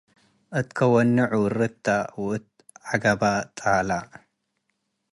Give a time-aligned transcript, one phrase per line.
[0.57, 1.85] እት ከወኒ ዑርት ተ
[2.23, 2.47] ወእት
[2.89, 3.21] ዐገበ
[3.57, 3.89] ጣለ